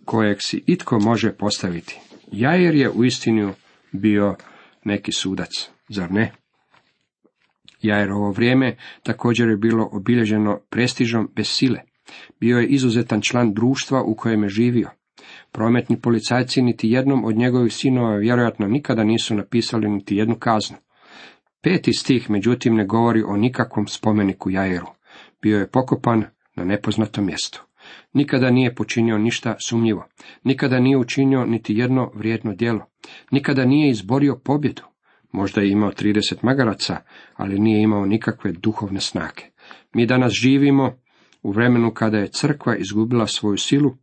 kojeg 0.04 0.36
si 0.40 0.64
itko 0.66 0.98
može 0.98 1.32
postaviti. 1.32 2.00
Jair 2.32 2.74
je 2.74 2.90
u 2.90 3.04
istinu 3.04 3.52
bio 3.92 4.36
neki 4.84 5.12
sudac, 5.12 5.70
zar 5.88 6.12
ne? 6.12 6.32
ovo 8.12 8.30
vrijeme 8.30 8.76
također 9.02 9.48
je 9.48 9.56
bilo 9.56 9.88
obilježeno 9.92 10.60
prestižom 10.70 11.28
bez 11.36 11.48
sile. 11.48 11.80
Bio 12.40 12.58
je 12.58 12.66
izuzetan 12.66 13.20
član 13.20 13.54
društva 13.54 14.02
u 14.02 14.14
kojem 14.14 14.42
je 14.42 14.48
živio. 14.48 14.90
Prometni 15.56 16.00
policajci 16.00 16.62
niti 16.62 16.90
jednom 16.90 17.25
od 17.25 17.36
njegovih 17.36 17.72
sinova 17.72 18.16
vjerojatno 18.16 18.68
nikada 18.68 19.04
nisu 19.04 19.34
napisali 19.34 19.88
niti 19.88 20.16
jednu 20.16 20.34
kaznu. 20.34 20.76
Peti 21.62 21.92
stih, 21.92 22.30
međutim, 22.30 22.75
ne 22.75 22.84
govori 22.86 23.22
o 23.22 23.36
nikakvom 23.36 23.86
spomeniku 23.86 24.50
Jairu. 24.50 24.86
Bio 25.42 25.58
je 25.58 25.70
pokopan 25.70 26.25
na 26.56 26.64
nepoznatom 26.64 27.26
mjestu. 27.26 27.62
Nikada 28.12 28.50
nije 28.50 28.75
počinio 28.75 29.18
ništa 29.18 29.56
sumnjivo. 29.68 30.06
Nikada 30.44 30.80
nije 30.80 30.96
učinio 30.96 31.44
niti 31.44 31.75
jedno 31.75 32.10
vrijedno 32.14 32.54
djelo. 32.54 32.86
Nikada 33.30 33.64
nije 33.64 33.90
izborio 33.90 34.40
pobjedu. 34.44 34.82
Možda 35.32 35.60
je 35.60 35.70
imao 35.70 35.90
30 35.90 36.34
magaraca, 36.42 36.96
ali 37.34 37.58
nije 37.58 37.82
imao 37.82 38.06
nikakve 38.06 38.52
duhovne 38.52 39.00
snage. 39.00 39.42
Mi 39.94 40.06
danas 40.06 40.32
živimo 40.32 40.98
u 41.42 41.50
vremenu 41.50 41.90
kada 41.94 42.18
je 42.18 42.28
crkva 42.28 42.76
izgubila 42.76 43.26
svoju 43.26 43.56
silu, 43.56 43.96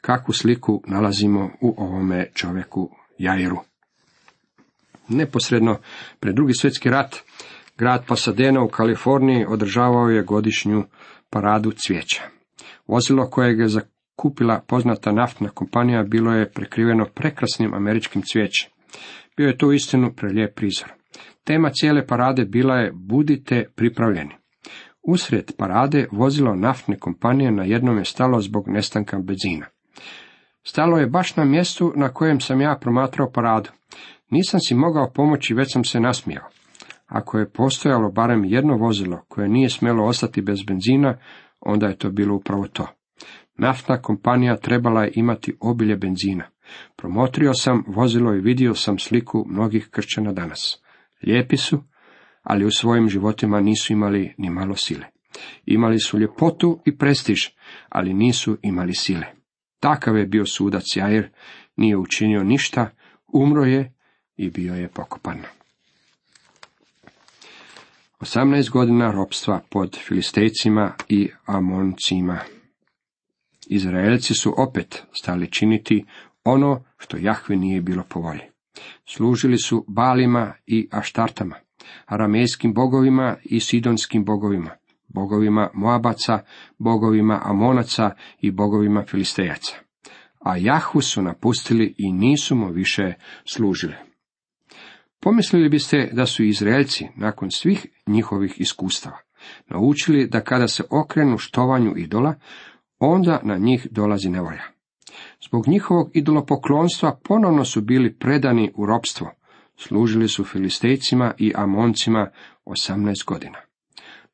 kakvu 0.00 0.34
sliku 0.34 0.82
nalazimo 0.86 1.50
u 1.60 1.74
ovome 1.76 2.30
čovjeku 2.34 2.90
Jairu. 3.18 3.58
Neposredno 5.08 5.78
pred 6.20 6.34
drugi 6.34 6.54
svjetski 6.54 6.90
rat, 6.90 7.16
grad 7.78 8.06
Pasadena 8.06 8.62
u 8.62 8.68
Kaliforniji 8.68 9.46
održavao 9.48 10.08
je 10.08 10.22
godišnju 10.22 10.84
paradu 11.30 11.72
cvijeća. 11.72 12.22
Vozilo 12.86 13.30
kojeg 13.30 13.58
je 13.58 13.68
zakupila 13.68 14.60
poznata 14.68 15.12
naftna 15.12 15.48
kompanija 15.48 16.02
bilo 16.02 16.32
je 16.32 16.50
prekriveno 16.50 17.06
prekrasnim 17.14 17.74
američkim 17.74 18.22
cvijećem. 18.22 18.70
Bio 19.36 19.46
je 19.46 19.58
to 19.58 19.72
istinu 19.72 20.12
prelijep 20.16 20.54
prizor. 20.54 20.88
Tema 21.44 21.70
cijele 21.70 22.06
parade 22.06 22.44
bila 22.44 22.74
je 22.74 22.92
budite 22.94 23.64
pripravljeni. 23.76 24.34
Usred 25.02 25.52
parade 25.58 26.06
vozilo 26.12 26.54
naftne 26.54 26.98
kompanije 26.98 27.50
na 27.50 27.64
jednom 27.64 27.98
je 27.98 28.04
stalo 28.04 28.40
zbog 28.40 28.68
nestanka 28.68 29.18
benzina. 29.18 29.66
Stalo 30.68 30.98
je 30.98 31.06
baš 31.06 31.36
na 31.36 31.44
mjestu 31.44 31.92
na 31.96 32.08
kojem 32.08 32.40
sam 32.40 32.60
ja 32.60 32.78
promatrao 32.80 33.30
paradu. 33.30 33.70
Nisam 34.30 34.60
si 34.60 34.74
mogao 34.74 35.10
pomoći, 35.14 35.54
već 35.54 35.72
sam 35.72 35.84
se 35.84 36.00
nasmijao. 36.00 36.48
Ako 37.06 37.38
je 37.38 37.50
postojalo 37.50 38.10
barem 38.10 38.44
jedno 38.44 38.76
vozilo 38.76 39.24
koje 39.28 39.48
nije 39.48 39.68
smjelo 39.68 40.04
ostati 40.04 40.42
bez 40.42 40.58
benzina, 40.66 41.18
onda 41.60 41.86
je 41.86 41.98
to 41.98 42.10
bilo 42.10 42.34
upravo 42.34 42.66
to. 42.68 42.86
Naftna 43.58 44.02
kompanija 44.02 44.56
trebala 44.56 45.02
je 45.04 45.12
imati 45.14 45.56
obilje 45.60 45.96
benzina. 45.96 46.44
Promotrio 46.96 47.54
sam 47.54 47.84
vozilo 47.86 48.34
i 48.34 48.40
vidio 48.40 48.74
sam 48.74 48.98
sliku 48.98 49.44
mnogih 49.48 49.88
kršćana 49.90 50.32
danas. 50.32 50.82
Lijepi 51.22 51.56
su, 51.56 51.82
ali 52.42 52.64
u 52.64 52.70
svojim 52.70 53.08
životima 53.08 53.60
nisu 53.60 53.92
imali 53.92 54.34
ni 54.38 54.50
malo 54.50 54.74
sile. 54.74 55.06
Imali 55.66 55.98
su 55.98 56.18
ljepotu 56.18 56.82
i 56.86 56.98
prestiž, 56.98 57.40
ali 57.88 58.14
nisu 58.14 58.56
imali 58.62 58.94
sile. 58.94 59.35
Takav 59.86 60.16
je 60.16 60.26
bio 60.26 60.46
sudac 60.46 60.96
Jair, 60.96 61.28
nije 61.76 61.96
učinio 61.96 62.44
ništa, 62.44 62.90
umro 63.26 63.64
je 63.64 63.92
i 64.36 64.50
bio 64.50 64.74
je 64.74 64.88
pokopan. 64.88 65.42
18 68.20 68.70
godina 68.70 69.12
ropstva 69.12 69.60
pod 69.70 69.98
filistejcima 70.06 70.92
i 71.08 71.30
amoncima. 71.44 72.38
Izraelci 73.66 74.34
su 74.34 74.54
opet 74.56 75.02
stali 75.12 75.50
činiti 75.50 76.04
ono 76.44 76.84
što 76.98 77.16
Jahve 77.16 77.56
nije 77.56 77.80
bilo 77.80 78.04
po 78.08 78.20
volji. 78.20 78.44
Služili 79.04 79.58
su 79.58 79.84
balima 79.88 80.52
i 80.66 80.88
aštartama, 80.90 81.56
aramejskim 82.06 82.74
bogovima 82.74 83.36
i 83.44 83.60
sidonskim 83.60 84.24
bogovima, 84.24 84.70
bogovima 85.16 85.70
Moabaca, 85.74 86.38
bogovima 86.78 87.40
Amonaca 87.44 88.10
i 88.40 88.50
bogovima 88.50 89.04
Filistejaca. 89.10 89.74
A 90.40 90.56
Jahvu 90.56 91.00
su 91.00 91.22
napustili 91.22 91.94
i 91.98 92.12
nisu 92.12 92.54
mu 92.56 92.68
više 92.72 93.14
služili. 93.44 93.94
Pomislili 95.20 95.68
biste 95.68 96.10
da 96.12 96.26
su 96.26 96.44
Izraelci, 96.44 97.08
nakon 97.16 97.50
svih 97.50 97.86
njihovih 98.06 98.54
iskustava, 98.60 99.18
naučili 99.70 100.28
da 100.28 100.40
kada 100.40 100.68
se 100.68 100.82
okrenu 100.90 101.38
štovanju 101.38 101.92
idola, 101.96 102.34
onda 102.98 103.40
na 103.42 103.56
njih 103.56 103.86
dolazi 103.90 104.30
nevolja. 104.30 104.62
Zbog 105.48 105.68
njihovog 105.68 106.10
idolopoklonstva 106.14 107.18
ponovno 107.24 107.64
su 107.64 107.80
bili 107.80 108.18
predani 108.18 108.72
u 108.74 108.86
ropstvo. 108.86 109.30
Služili 109.76 110.28
su 110.28 110.44
Filistejcima 110.44 111.34
i 111.38 111.52
Amoncima 111.56 112.30
18 112.64 113.24
godina. 113.26 113.65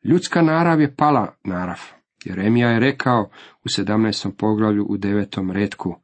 Ljudska 0.04 0.42
narav 0.42 0.80
je 0.80 0.94
pala 0.96 1.34
narav. 1.44 1.80
Jeremija 2.24 2.68
je 2.68 2.80
rekao 2.80 3.30
u 3.64 3.68
17. 3.68 4.32
poglavlju 4.38 4.86
u 4.88 4.96
devetom 4.96 5.50
redku, 5.50 5.96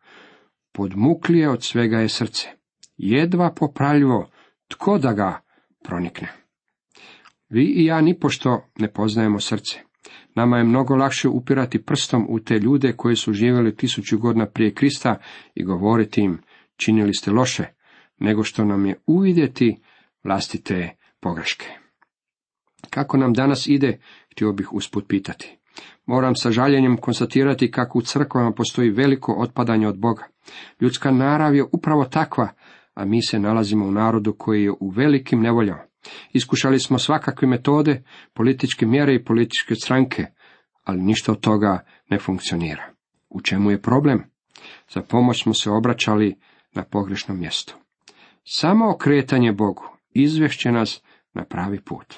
podmuklije 0.72 1.50
od 1.50 1.62
svega 1.62 1.98
je 1.98 2.08
srce, 2.08 2.48
jedva 2.96 3.52
popravljivo, 3.56 4.30
tko 4.68 4.98
da 4.98 5.12
ga 5.12 5.40
pronikne. 5.84 6.28
Vi 7.48 7.64
i 7.64 7.84
ja 7.84 8.00
nipošto 8.00 8.64
ne 8.78 8.92
poznajemo 8.92 9.40
srce. 9.40 9.80
Nama 10.34 10.58
je 10.58 10.64
mnogo 10.64 10.96
lakše 10.96 11.28
upirati 11.28 11.82
prstom 11.82 12.26
u 12.28 12.40
te 12.40 12.58
ljude 12.58 12.92
koji 12.96 13.16
su 13.16 13.32
živjeli 13.32 13.76
tisuću 13.76 14.18
godina 14.18 14.46
prije 14.46 14.74
Krista 14.74 15.18
i 15.54 15.64
govoriti 15.64 16.20
im, 16.20 16.38
činili 16.76 17.14
ste 17.14 17.30
loše, 17.30 17.64
nego 18.18 18.44
što 18.44 18.64
nam 18.64 18.86
je 18.86 19.00
uvidjeti 19.06 19.82
vlastite 20.24 20.96
pogreške. 21.20 21.87
Kako 22.90 23.16
nam 23.16 23.32
danas 23.32 23.66
ide, 23.66 23.98
htio 24.32 24.52
bih 24.52 24.72
usput 24.72 25.08
pitati. 25.08 25.58
Moram 26.06 26.34
sa 26.36 26.50
žaljenjem 26.50 26.96
konstatirati 26.96 27.70
kako 27.70 27.98
u 27.98 28.02
crkvama 28.02 28.52
postoji 28.52 28.90
veliko 28.90 29.32
otpadanje 29.32 29.88
od 29.88 29.98
Boga. 29.98 30.24
Ljudska 30.80 31.10
narav 31.10 31.54
je 31.54 31.64
upravo 31.72 32.04
takva, 32.04 32.48
a 32.94 33.04
mi 33.04 33.22
se 33.22 33.38
nalazimo 33.38 33.86
u 33.86 33.92
narodu 33.92 34.34
koji 34.38 34.62
je 34.62 34.72
u 34.80 34.88
velikim 34.88 35.40
nevoljama. 35.40 35.82
Iskušali 36.32 36.78
smo 36.78 36.98
svakakve 36.98 37.48
metode, 37.48 38.02
političke 38.34 38.86
mjere 38.86 39.14
i 39.14 39.24
političke 39.24 39.74
stranke, 39.74 40.26
ali 40.84 41.02
ništa 41.02 41.32
od 41.32 41.40
toga 41.40 41.84
ne 42.10 42.18
funkcionira. 42.18 42.92
U 43.28 43.40
čemu 43.40 43.70
je 43.70 43.82
problem? 43.82 44.24
Za 44.94 45.02
pomoć 45.02 45.42
smo 45.42 45.54
se 45.54 45.70
obraćali 45.70 46.36
na 46.74 46.82
pogrešnom 46.82 47.38
mjestu. 47.38 47.76
Samo 48.44 48.90
okretanje 48.90 49.52
Bogu 49.52 49.84
izvešće 50.14 50.72
nas 50.72 51.02
na 51.34 51.44
pravi 51.44 51.80
put. 51.80 52.14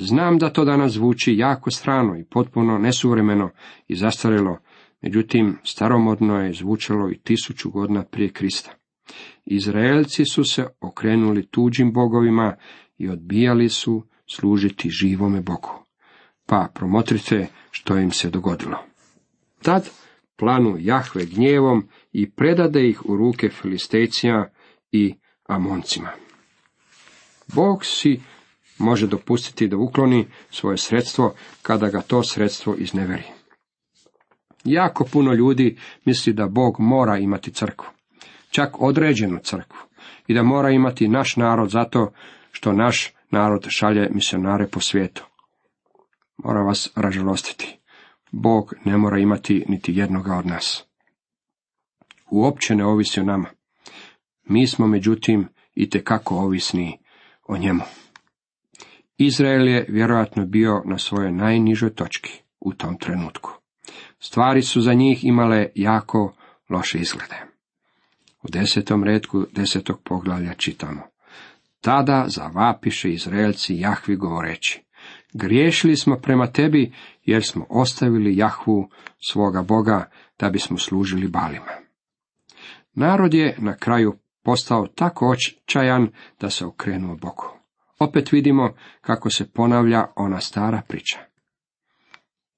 Znam 0.00 0.38
da 0.38 0.50
to 0.50 0.64
danas 0.64 0.92
zvuči 0.92 1.36
jako 1.36 1.70
strano 1.70 2.18
i 2.18 2.24
potpuno 2.24 2.78
nesuvremeno 2.78 3.50
i 3.88 3.96
zastarilo, 3.96 4.58
međutim 5.00 5.58
staromodno 5.64 6.40
je 6.40 6.52
zvučalo 6.52 7.10
i 7.10 7.18
tisuću 7.18 7.70
godina 7.70 8.04
prije 8.04 8.32
Krista. 8.32 8.70
Izraelci 9.46 10.24
su 10.24 10.44
se 10.44 10.66
okrenuli 10.80 11.46
tuđim 11.46 11.92
bogovima 11.92 12.56
i 12.98 13.08
odbijali 13.08 13.68
su 13.68 14.06
služiti 14.26 14.90
živome 14.90 15.40
Bogu. 15.40 15.84
Pa 16.46 16.68
promotrite 16.74 17.46
što 17.70 17.98
im 17.98 18.10
se 18.10 18.30
dogodilo. 18.30 18.78
Tad 19.62 19.90
planu 20.36 20.76
Jahve 20.78 21.26
gnjevom 21.26 21.88
i 22.12 22.30
predade 22.30 22.88
ih 22.88 23.06
u 23.06 23.16
ruke 23.16 23.48
Filistejcija 23.48 24.50
i 24.92 25.14
Amoncima. 25.48 26.10
Bog 27.54 27.84
si 27.84 28.20
može 28.78 29.06
dopustiti 29.06 29.68
da 29.68 29.76
ukloni 29.76 30.26
svoje 30.50 30.76
sredstvo 30.76 31.34
kada 31.62 31.88
ga 31.88 32.00
to 32.00 32.22
sredstvo 32.22 32.74
izneveri. 32.74 33.24
Jako 34.64 35.04
puno 35.04 35.32
ljudi 35.34 35.78
misli 36.04 36.32
da 36.32 36.46
Bog 36.46 36.76
mora 36.78 37.18
imati 37.18 37.52
crkvu, 37.52 37.86
čak 38.50 38.82
određenu 38.82 39.38
crkvu, 39.42 39.78
i 40.26 40.34
da 40.34 40.42
mora 40.42 40.70
imati 40.70 41.08
naš 41.08 41.36
narod 41.36 41.70
zato 41.70 42.12
što 42.52 42.72
naš 42.72 43.12
narod 43.30 43.66
šalje 43.68 44.08
misionare 44.10 44.66
po 44.66 44.80
svijetu. 44.80 45.24
Mora 46.36 46.60
vas 46.62 46.90
ražalostiti. 46.96 47.78
Bog 48.32 48.74
ne 48.84 48.96
mora 48.96 49.18
imati 49.18 49.64
niti 49.68 49.92
jednoga 49.96 50.36
od 50.36 50.46
nas. 50.46 50.84
Uopće 52.30 52.74
ne 52.74 52.84
ovisi 52.84 53.20
o 53.20 53.24
nama. 53.24 53.48
Mi 54.44 54.66
smo 54.66 54.86
međutim 54.86 55.48
i 55.74 55.90
kako 55.90 56.36
ovisni 56.36 56.98
o 57.48 57.56
njemu. 57.56 57.82
Izrael 59.18 59.68
je 59.68 59.86
vjerojatno 59.88 60.46
bio 60.46 60.82
na 60.84 60.98
svojoj 60.98 61.32
najnižoj 61.32 61.94
točki 61.94 62.42
u 62.60 62.72
tom 62.72 62.98
trenutku. 62.98 63.50
Stvari 64.20 64.62
su 64.62 64.80
za 64.80 64.94
njih 64.94 65.24
imale 65.24 65.68
jako 65.74 66.34
loše 66.70 66.98
izglede. 66.98 67.46
U 68.42 68.48
desetom 68.48 69.04
redku 69.04 69.46
desetog 69.52 70.00
poglavlja 70.04 70.54
čitamo. 70.54 71.02
Tada 71.80 72.24
zavapiše 72.28 73.12
Izraelci 73.12 73.74
Jahvi 73.78 74.16
govoreći. 74.16 74.82
Griješili 75.32 75.96
smo 75.96 76.16
prema 76.16 76.46
tebi, 76.46 76.92
jer 77.24 77.44
smo 77.44 77.66
ostavili 77.70 78.36
Jahvu 78.36 78.90
svoga 79.30 79.62
Boga, 79.62 80.10
da 80.38 80.50
bismo 80.50 80.78
služili 80.78 81.28
balima. 81.28 81.72
Narod 82.94 83.34
je 83.34 83.56
na 83.58 83.76
kraju 83.76 84.18
postao 84.42 84.86
tako 84.86 85.30
očajan 85.30 86.08
da 86.40 86.50
se 86.50 86.66
okrenuo 86.66 87.16
Bogu. 87.16 87.57
Opet 87.98 88.32
vidimo 88.32 88.74
kako 89.00 89.30
se 89.30 89.50
ponavlja 89.52 90.06
ona 90.16 90.40
stara 90.40 90.82
priča. 90.88 91.18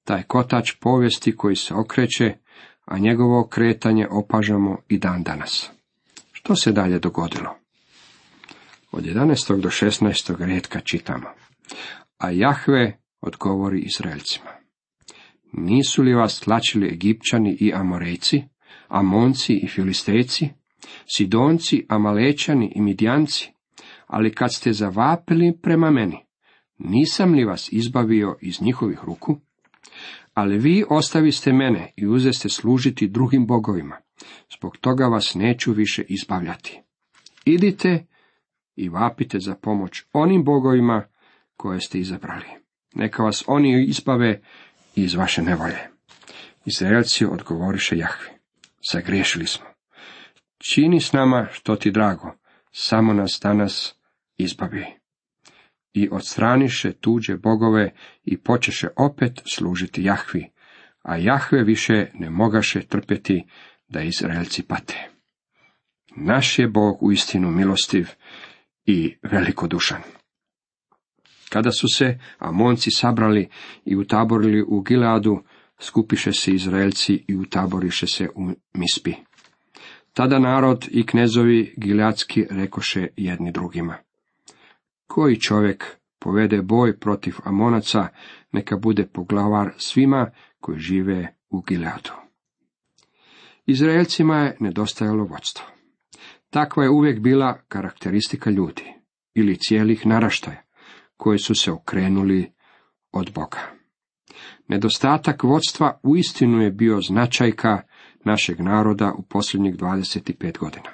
Taj 0.03 0.23
kotač 0.23 0.71
povijesti 0.79 1.35
koji 1.37 1.55
se 1.55 1.73
okreće, 1.73 2.33
a 2.85 2.97
njegovo 2.97 3.47
kretanje 3.47 4.07
opažamo 4.11 4.77
i 4.87 4.97
dan 4.97 5.23
danas. 5.23 5.71
Što 6.31 6.55
se 6.55 6.71
dalje 6.71 6.99
dogodilo? 6.99 7.55
Od 8.91 9.03
11. 9.03 9.61
do 9.61 9.69
16. 9.69 10.45
redka 10.45 10.79
čitamo. 10.79 11.27
A 12.17 12.31
Jahve 12.31 12.97
odgovori 13.21 13.79
Izraelcima. 13.79 14.49
Nisu 15.53 16.03
li 16.03 16.13
vas 16.13 16.39
tlačili 16.39 16.87
Egipćani 16.87 17.57
i 17.59 17.73
Amorejci, 17.73 18.43
Amonci 18.87 19.53
i 19.53 19.67
Filistejci, 19.67 20.49
Sidonci, 21.15 21.85
Amalečani 21.89 22.71
i 22.75 22.81
Midjanci, 22.81 23.51
ali 24.11 24.31
kad 24.31 24.53
ste 24.53 24.73
zavapili 24.73 25.57
prema 25.61 25.91
meni, 25.91 26.25
nisam 26.77 27.33
li 27.33 27.45
vas 27.45 27.69
izbavio 27.71 28.37
iz 28.41 28.61
njihovih 28.61 28.99
ruku? 29.03 29.39
Ali 30.33 30.57
vi 30.57 30.83
ostaviste 30.89 31.53
mene 31.53 31.93
i 31.95 32.07
uzeste 32.07 32.49
služiti 32.49 33.07
drugim 33.07 33.47
bogovima, 33.47 33.97
zbog 34.57 34.77
toga 34.77 35.05
vas 35.05 35.35
neću 35.35 35.73
više 35.73 36.03
izbavljati. 36.07 36.81
Idite 37.45 38.05
i 38.75 38.89
vapite 38.89 39.39
za 39.39 39.55
pomoć 39.55 40.03
onim 40.13 40.43
bogovima 40.43 41.03
koje 41.57 41.81
ste 41.81 41.99
izabrali. 41.99 42.47
Neka 42.93 43.23
vas 43.23 43.43
oni 43.47 43.85
izbave 43.87 44.41
iz 44.95 45.15
vaše 45.15 45.41
nevolje. 45.41 45.89
Izraelci 46.65 47.25
odgovoriše 47.25 47.97
Jahvi. 47.97 48.29
Zagriješili 48.91 49.47
smo. 49.47 49.65
Čini 50.57 50.99
s 50.99 51.13
nama 51.13 51.47
što 51.51 51.75
ti 51.75 51.91
drago, 51.91 52.33
samo 52.71 53.13
nas 53.13 53.39
danas 53.43 54.00
izbavi. 54.37 54.85
I 55.93 56.09
odstraniše 56.11 56.91
tuđe 56.93 57.37
bogove 57.37 57.93
i 58.23 58.37
počeše 58.37 58.87
opet 58.97 59.41
služiti 59.53 60.03
Jahvi, 60.03 60.49
a 61.01 61.17
Jahve 61.17 61.63
više 61.63 62.07
ne 62.13 62.29
mogaše 62.29 62.81
trpeti 62.81 63.45
da 63.87 64.01
Izraelci 64.01 64.63
pate. 64.63 65.09
Naš 66.15 66.59
je 66.59 66.67
Bog 66.67 67.03
u 67.03 67.11
istinu 67.11 67.51
milostiv 67.51 68.09
i 68.85 69.15
velikodušan. 69.23 70.01
Kada 71.49 71.71
su 71.71 71.87
se 71.87 72.19
Amonci 72.37 72.91
sabrali 72.91 73.49
i 73.85 73.95
utaborili 73.95 74.63
u 74.67 74.81
Gileadu, 74.81 75.43
skupiše 75.79 76.33
se 76.33 76.51
Izraelci 76.51 77.25
i 77.27 77.35
utaboriše 77.35 78.07
se 78.07 78.29
u 78.35 78.49
Mispi. 78.73 79.13
Tada 80.13 80.39
narod 80.39 80.87
i 80.91 81.05
knezovi 81.05 81.73
gileadski 81.77 82.45
rekoše 82.49 83.07
jedni 83.17 83.51
drugima. 83.51 83.97
Koji 85.13 85.39
čovjek 85.39 85.85
povede 86.19 86.61
boj 86.61 86.99
protiv 86.99 87.35
Amonaca, 87.43 88.07
neka 88.51 88.77
bude 88.77 89.07
poglavar 89.07 89.73
svima 89.77 90.31
koji 90.59 90.79
žive 90.79 91.35
u 91.49 91.61
Gileadu. 91.61 92.11
Izraelcima 93.65 94.37
je 94.37 94.57
nedostajalo 94.59 95.23
vodstvo. 95.23 95.65
Takva 96.49 96.83
je 96.83 96.89
uvijek 96.89 97.19
bila 97.19 97.61
karakteristika 97.67 98.49
ljudi 98.49 98.83
ili 99.33 99.59
cijelih 99.59 100.07
naraštaja 100.07 100.63
koji 101.17 101.39
su 101.39 101.55
se 101.55 101.71
okrenuli 101.71 102.51
od 103.11 103.31
Boga. 103.33 103.59
Nedostatak 104.67 105.43
vodstva 105.43 105.99
uistinu 106.03 106.61
je 106.61 106.71
bio 106.71 107.01
značajka 107.01 107.81
našeg 108.25 108.59
naroda 108.59 109.13
u 109.17 109.23
posljednjih 109.23 109.75
25 109.75 110.57
godina. 110.57 110.89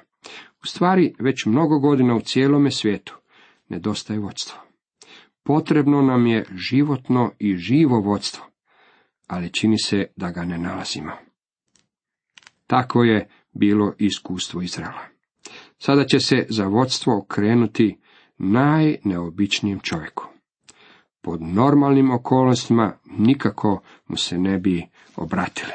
U 0.63 0.67
stvari, 0.67 1.13
već 1.19 1.45
mnogo 1.45 1.79
godina 1.79 2.15
u 2.15 2.21
cijelome 2.21 2.71
svijetu 2.71 3.16
nedostaje 3.69 4.19
vodstvo. 4.19 4.57
Potrebno 5.43 6.01
nam 6.01 6.27
je 6.27 6.45
životno 6.55 7.31
i 7.39 7.55
živo 7.57 7.99
vodstvo, 7.99 8.45
ali 9.27 9.53
čini 9.53 9.79
se 9.79 10.05
da 10.15 10.31
ga 10.31 10.45
ne 10.45 10.57
nalazimo. 10.57 11.11
Tako 12.67 13.03
je 13.03 13.29
bilo 13.51 13.93
iskustvo 13.97 14.61
Izraela. 14.61 15.01
Sada 15.79 16.05
će 16.05 16.19
se 16.19 16.45
za 16.49 16.65
vodstvo 16.65 17.17
okrenuti 17.17 17.97
najneobičnijem 18.37 19.79
čovjeku. 19.79 20.23
Pod 21.21 21.41
normalnim 21.41 22.11
okolnostima 22.11 22.97
nikako 23.05 23.81
mu 24.07 24.17
se 24.17 24.37
ne 24.37 24.57
bi 24.57 24.87
obratili. 25.15 25.73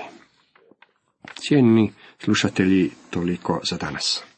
Cijenjeni 1.34 1.92
slušatelji, 2.18 2.90
toliko 3.10 3.60
za 3.70 3.76
danas. 3.76 4.31